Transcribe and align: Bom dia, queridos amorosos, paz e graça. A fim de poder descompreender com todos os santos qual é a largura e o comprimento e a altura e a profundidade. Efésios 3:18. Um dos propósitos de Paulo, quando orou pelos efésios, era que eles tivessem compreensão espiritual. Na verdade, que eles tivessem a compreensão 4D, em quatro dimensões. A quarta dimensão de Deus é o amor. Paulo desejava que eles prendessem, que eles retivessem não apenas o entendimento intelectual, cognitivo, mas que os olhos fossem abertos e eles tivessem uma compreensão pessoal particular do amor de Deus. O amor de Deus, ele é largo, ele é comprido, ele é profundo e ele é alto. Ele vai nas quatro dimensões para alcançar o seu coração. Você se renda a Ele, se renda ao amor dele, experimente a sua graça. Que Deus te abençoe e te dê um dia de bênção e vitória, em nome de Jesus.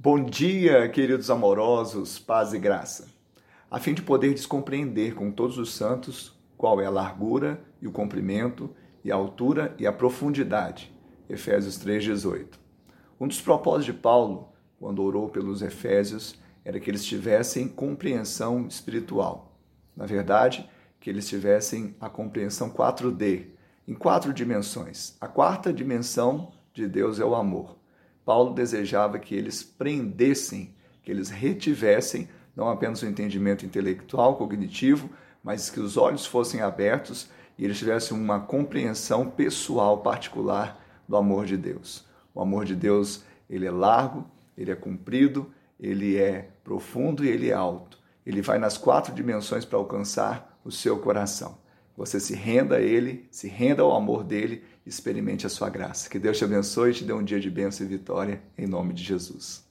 Bom 0.00 0.22
dia, 0.22 0.88
queridos 0.88 1.28
amorosos, 1.28 2.20
paz 2.20 2.52
e 2.52 2.58
graça. 2.60 3.08
A 3.68 3.80
fim 3.80 3.94
de 3.94 4.00
poder 4.00 4.32
descompreender 4.32 5.16
com 5.16 5.32
todos 5.32 5.58
os 5.58 5.74
santos 5.74 6.38
qual 6.56 6.80
é 6.80 6.86
a 6.86 6.90
largura 6.90 7.60
e 7.82 7.88
o 7.88 7.90
comprimento 7.90 8.70
e 9.02 9.10
a 9.10 9.16
altura 9.16 9.74
e 9.76 9.88
a 9.88 9.92
profundidade. 9.92 10.96
Efésios 11.28 11.76
3:18. 11.78 12.60
Um 13.18 13.26
dos 13.26 13.40
propósitos 13.40 13.86
de 13.86 13.92
Paulo, 13.92 14.52
quando 14.78 15.02
orou 15.02 15.28
pelos 15.30 15.62
efésios, 15.62 16.38
era 16.64 16.78
que 16.78 16.88
eles 16.88 17.04
tivessem 17.04 17.66
compreensão 17.66 18.68
espiritual. 18.68 19.58
Na 19.96 20.06
verdade, 20.06 20.70
que 21.00 21.10
eles 21.10 21.26
tivessem 21.28 21.96
a 22.00 22.08
compreensão 22.08 22.70
4D, 22.70 23.46
em 23.88 23.94
quatro 23.94 24.32
dimensões. 24.32 25.16
A 25.20 25.26
quarta 25.26 25.72
dimensão 25.72 26.52
de 26.72 26.86
Deus 26.86 27.18
é 27.18 27.24
o 27.24 27.34
amor. 27.34 27.78
Paulo 28.28 28.52
desejava 28.52 29.18
que 29.18 29.34
eles 29.34 29.62
prendessem, 29.62 30.74
que 31.02 31.10
eles 31.10 31.30
retivessem 31.30 32.28
não 32.54 32.68
apenas 32.68 33.00
o 33.00 33.06
entendimento 33.06 33.64
intelectual, 33.64 34.36
cognitivo, 34.36 35.08
mas 35.42 35.70
que 35.70 35.80
os 35.80 35.96
olhos 35.96 36.26
fossem 36.26 36.60
abertos 36.60 37.30
e 37.56 37.64
eles 37.64 37.78
tivessem 37.78 38.14
uma 38.14 38.38
compreensão 38.38 39.30
pessoal 39.30 40.02
particular 40.02 40.78
do 41.08 41.16
amor 41.16 41.46
de 41.46 41.56
Deus. 41.56 42.04
O 42.34 42.42
amor 42.42 42.66
de 42.66 42.76
Deus, 42.76 43.24
ele 43.48 43.64
é 43.64 43.70
largo, 43.70 44.26
ele 44.58 44.70
é 44.70 44.76
comprido, 44.76 45.50
ele 45.80 46.18
é 46.18 46.50
profundo 46.62 47.24
e 47.24 47.30
ele 47.30 47.48
é 47.48 47.54
alto. 47.54 47.98
Ele 48.26 48.42
vai 48.42 48.58
nas 48.58 48.76
quatro 48.76 49.14
dimensões 49.14 49.64
para 49.64 49.78
alcançar 49.78 50.60
o 50.62 50.70
seu 50.70 50.98
coração. 50.98 51.56
Você 51.98 52.20
se 52.20 52.32
renda 52.32 52.76
a 52.76 52.80
Ele, 52.80 53.26
se 53.28 53.48
renda 53.48 53.82
ao 53.82 53.92
amor 53.92 54.22
dele, 54.22 54.62
experimente 54.86 55.44
a 55.44 55.50
sua 55.50 55.68
graça. 55.68 56.08
Que 56.08 56.16
Deus 56.16 56.38
te 56.38 56.44
abençoe 56.44 56.92
e 56.92 56.94
te 56.94 57.04
dê 57.04 57.12
um 57.12 57.24
dia 57.24 57.40
de 57.40 57.50
bênção 57.50 57.84
e 57.84 57.88
vitória, 57.88 58.40
em 58.56 58.68
nome 58.68 58.94
de 58.94 59.02
Jesus. 59.02 59.67